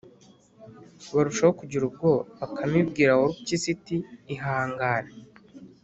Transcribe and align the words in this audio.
barushaho 1.13 1.53
kugira 1.59 1.83
ubwoba. 1.85 2.21
Bakame 2.39 2.77
ibwira 2.83 3.11
Warupyisi 3.19 3.67
iti: 3.75 3.95
“Ihangane 4.33 5.13